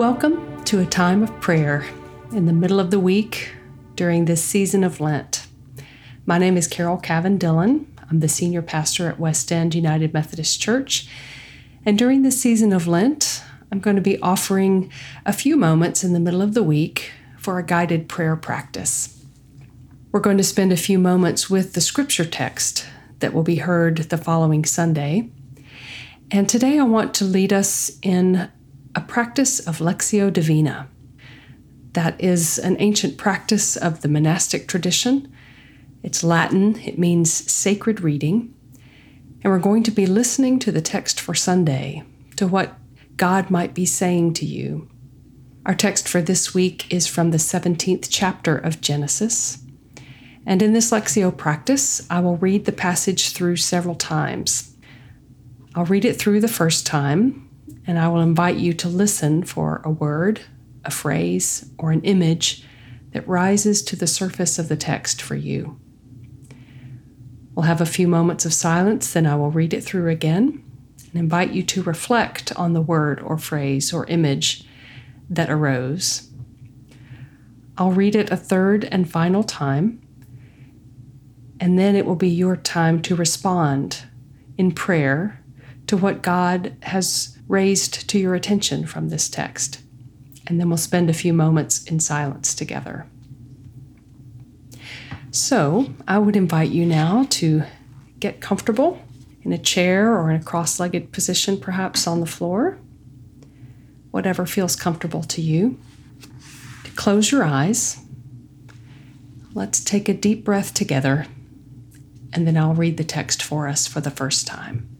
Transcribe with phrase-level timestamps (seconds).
[0.00, 1.84] Welcome to a time of prayer
[2.32, 3.52] in the middle of the week
[3.96, 5.46] during this season of Lent.
[6.24, 7.86] My name is Carol Cavin Dillon.
[8.10, 11.06] I'm the senior pastor at West End United Methodist Church.
[11.84, 14.90] And during this season of Lent, I'm going to be offering
[15.26, 19.22] a few moments in the middle of the week for a guided prayer practice.
[20.12, 22.86] We're going to spend a few moments with the scripture text
[23.18, 25.28] that will be heard the following Sunday.
[26.30, 28.50] And today I want to lead us in
[28.94, 30.88] a practice of Lectio Divina.
[31.92, 35.32] That is an ancient practice of the monastic tradition.
[36.02, 38.54] It's Latin, it means sacred reading.
[39.42, 42.02] And we're going to be listening to the text for Sunday,
[42.36, 42.78] to what
[43.16, 44.88] God might be saying to you.
[45.66, 49.58] Our text for this week is from the 17th chapter of Genesis.
[50.46, 54.74] And in this Lectio practice, I will read the passage through several times.
[55.74, 57.49] I'll read it through the first time,
[57.90, 60.42] and I will invite you to listen for a word,
[60.84, 62.64] a phrase, or an image
[63.10, 65.76] that rises to the surface of the text for you.
[67.52, 70.62] We'll have a few moments of silence, then I will read it through again
[71.10, 74.62] and invite you to reflect on the word or phrase or image
[75.28, 76.30] that arose.
[77.76, 80.00] I'll read it a third and final time,
[81.58, 84.04] and then it will be your time to respond
[84.56, 85.42] in prayer
[85.88, 89.80] to what God has raised to your attention from this text.
[90.46, 93.06] And then we'll spend a few moments in silence together.
[95.32, 97.64] So, I would invite you now to
[98.18, 99.00] get comfortable
[99.42, 102.78] in a chair or in a cross legged position, perhaps on the floor,
[104.10, 105.78] whatever feels comfortable to you.
[106.84, 107.98] To close your eyes.
[109.54, 111.26] Let's take a deep breath together,
[112.32, 114.99] and then I'll read the text for us for the first time.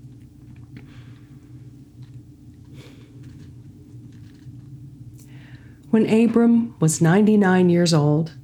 [5.90, 8.34] When Abram was 99 years old,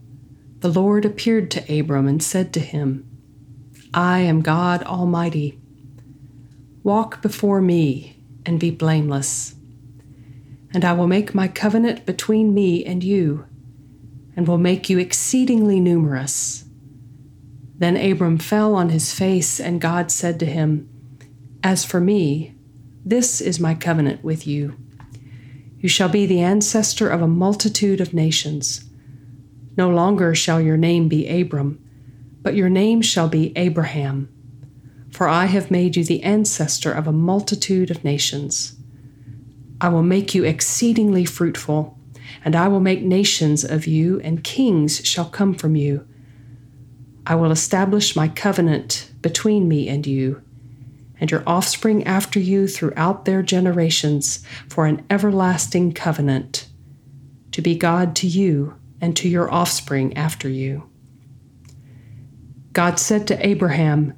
[0.59, 3.09] the Lord appeared to Abram and said to him,
[3.95, 5.61] I am God Almighty.
[6.83, 9.55] Walk before me and be blameless.
[10.75, 13.47] And I will make my covenant between me and you,
[14.35, 16.65] and will make you exceedingly numerous.
[17.79, 20.89] Then Abram fell on his face, and God said to him,
[21.63, 22.57] As for me,
[23.05, 24.77] this is my covenant with you
[25.79, 28.85] you shall be the ancestor of a multitude of nations.
[29.77, 31.83] No longer shall your name be Abram,
[32.43, 34.29] but your name shall be Abraham.
[35.11, 38.77] For I have made you the ancestor of a multitude of nations.
[39.81, 41.99] I will make you exceedingly fruitful,
[42.45, 46.07] and I will make nations of you, and kings shall come from you.
[47.27, 50.43] I will establish my covenant between me and you
[51.21, 56.69] and your offspring after you throughout their generations for an everlasting covenant,
[57.53, 60.89] to be God to you and to your offspring after you.
[62.73, 64.13] God said to Abraham,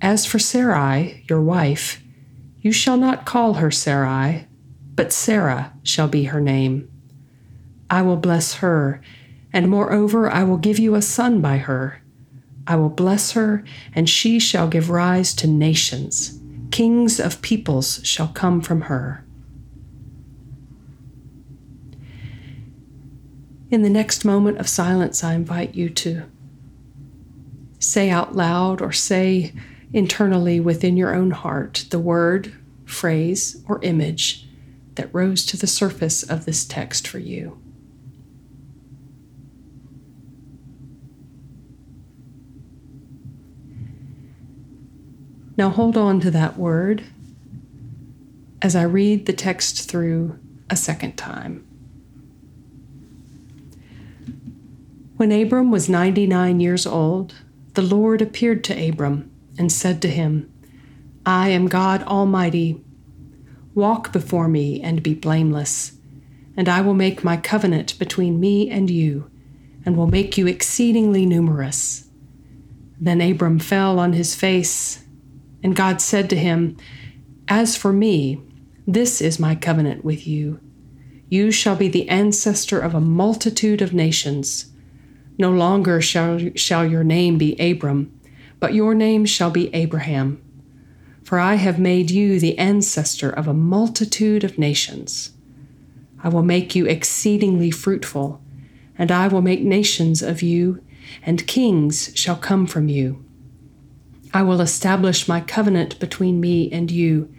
[0.00, 2.02] As for Sarai, your wife,
[2.60, 4.48] you shall not call her Sarai,
[4.94, 6.90] but Sarah shall be her name.
[7.88, 9.00] I will bless her,
[9.52, 12.01] and moreover, I will give you a son by her.
[12.66, 13.64] I will bless her,
[13.94, 16.38] and she shall give rise to nations.
[16.70, 19.24] Kings of peoples shall come from her.
[23.70, 26.24] In the next moment of silence, I invite you to
[27.78, 29.52] say out loud or say
[29.92, 34.46] internally within your own heart the word, phrase, or image
[34.94, 37.61] that rose to the surface of this text for you.
[45.62, 47.04] Now hold on to that word
[48.60, 50.36] as I read the text through
[50.68, 51.64] a second time.
[55.18, 57.34] When Abram was 99 years old,
[57.74, 60.52] the Lord appeared to Abram and said to him,
[61.24, 62.82] I am God Almighty.
[63.72, 65.92] Walk before me and be blameless,
[66.56, 69.30] and I will make my covenant between me and you,
[69.86, 72.08] and will make you exceedingly numerous.
[73.00, 75.02] Then Abram fell on his face
[75.62, 76.76] and God said to him,
[77.48, 78.40] As for me,
[78.86, 80.60] this is my covenant with you.
[81.28, 84.72] You shall be the ancestor of a multitude of nations.
[85.38, 88.12] No longer shall, shall your name be Abram,
[88.60, 90.42] but your name shall be Abraham.
[91.24, 95.30] For I have made you the ancestor of a multitude of nations.
[96.22, 98.42] I will make you exceedingly fruitful,
[98.98, 100.82] and I will make nations of you,
[101.22, 103.24] and kings shall come from you.
[104.34, 107.32] I will establish my covenant between me and you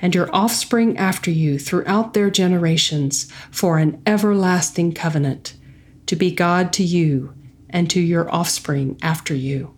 [0.00, 5.54] and your offspring after you throughout their generations for an everlasting covenant,
[6.06, 7.34] to be God to you
[7.70, 9.74] and to your offspring after you.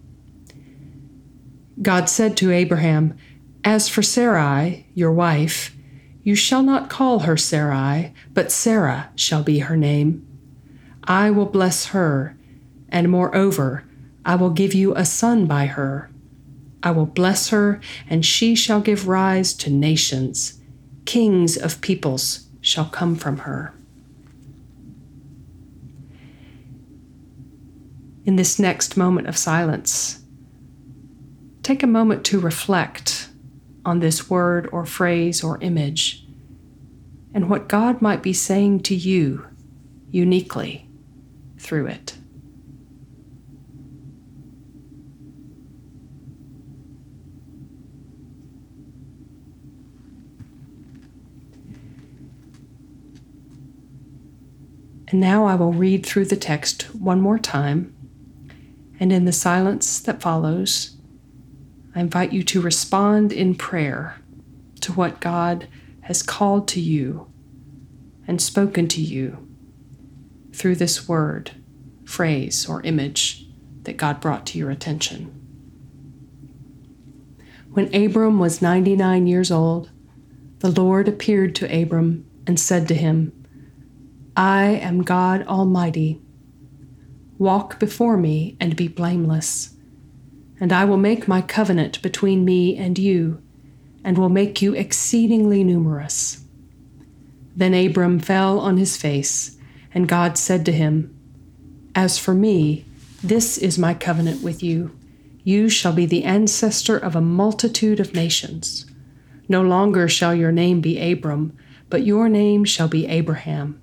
[1.80, 3.16] God said to Abraham,
[3.64, 5.76] As for Sarai, your wife,
[6.22, 10.26] you shall not call her Sarai, but Sarah shall be her name.
[11.04, 12.36] I will bless her,
[12.88, 13.84] and moreover,
[14.24, 16.10] I will give you a son by her.
[16.86, 20.60] I will bless her, and she shall give rise to nations.
[21.04, 23.74] Kings of peoples shall come from her.
[28.24, 30.20] In this next moment of silence,
[31.64, 33.30] take a moment to reflect
[33.84, 36.24] on this word or phrase or image
[37.34, 39.44] and what God might be saying to you
[40.12, 40.88] uniquely
[41.58, 42.15] through it.
[55.16, 57.96] And now I will read through the text one more time,
[59.00, 60.98] and in the silence that follows,
[61.94, 64.20] I invite you to respond in prayer
[64.82, 65.68] to what God
[66.02, 67.32] has called to you
[68.28, 69.48] and spoken to you
[70.52, 71.52] through this word,
[72.04, 73.46] phrase, or image
[73.84, 75.28] that God brought to your attention.
[77.70, 79.88] When Abram was 99 years old,
[80.58, 83.32] the Lord appeared to Abram and said to him,
[84.36, 86.20] I am God Almighty.
[87.38, 89.76] Walk before me and be blameless
[90.60, 93.42] and I will make my covenant between me and you,
[94.04, 96.44] and will make you exceedingly numerous.
[97.54, 99.56] Then Abram fell on his face,
[99.92, 101.14] and God said to him,
[101.94, 102.84] As for me,
[103.22, 104.96] this is my covenant with you.
[105.42, 108.86] You shall be the ancestor of a multitude of nations.
[109.48, 111.56] No longer shall your name be Abram,
[111.88, 113.80] but your name shall be Abraham.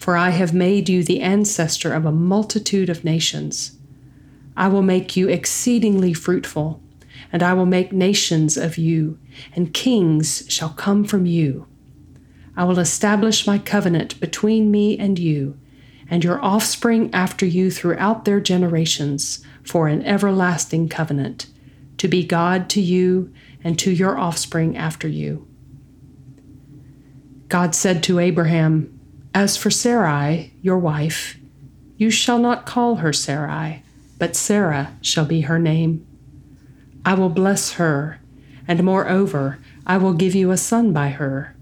[0.00, 3.76] For I have made you the ancestor of a multitude of nations.
[4.56, 6.82] I will make you exceedingly fruitful,
[7.30, 9.18] and I will make nations of you,
[9.54, 11.66] and kings shall come from you.
[12.56, 15.60] I will establish my covenant between me and you,
[16.08, 21.44] and your offspring after you throughout their generations, for an everlasting covenant,
[21.98, 25.46] to be God to you and to your offspring after you.
[27.48, 28.96] God said to Abraham,
[29.34, 31.36] As for Sarai, your wife,
[31.96, 33.82] you shall not call her Sarai
[34.20, 36.06] but Sarah shall be her name.
[37.06, 38.20] I will bless her,
[38.68, 41.56] and moreover, I will give you a son by her.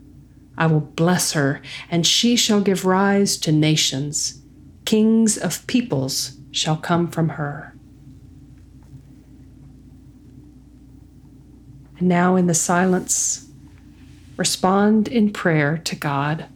[0.59, 4.43] I will bless her, and she shall give rise to nations.
[4.85, 7.77] Kings of peoples shall come from her.
[12.01, 13.49] And now, in the silence,
[14.37, 16.47] respond in prayer to God,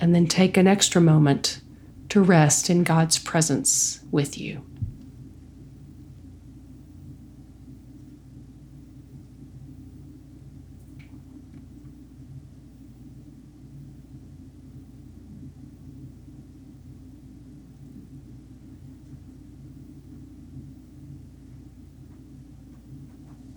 [0.00, 1.60] and then take an extra moment
[2.08, 4.64] to rest in God's presence with you.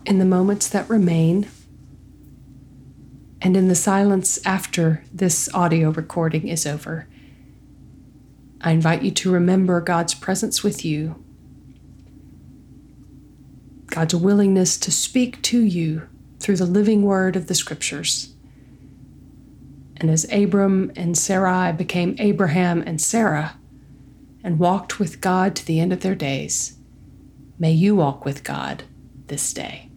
[0.06, 1.48] In the moments that remain,
[3.44, 7.10] and in the silence after this audio recording is over,
[8.62, 11.22] I invite you to remember God's presence with you,
[13.88, 16.08] God's willingness to speak to you
[16.40, 18.34] through the living word of the scriptures.
[19.98, 23.58] And as Abram and Sarai became Abraham and Sarah
[24.42, 26.78] and walked with God to the end of their days,
[27.60, 28.84] may you walk with God
[29.28, 29.90] this day.